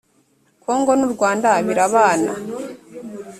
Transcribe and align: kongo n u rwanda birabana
kongo 0.63 0.91
n 0.99 1.01
u 1.07 1.09
rwanda 1.13 1.49
birabana 1.65 2.31